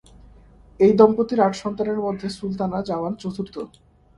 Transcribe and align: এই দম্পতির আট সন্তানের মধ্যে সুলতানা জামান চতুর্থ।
এই 0.79 0.93
দম্পতির 0.99 1.39
আট 1.45 1.53
সন্তানের 1.63 1.99
মধ্যে 2.05 2.27
সুলতানা 2.37 2.79
জামান 2.89 3.13
চতুর্থ। 3.21 3.55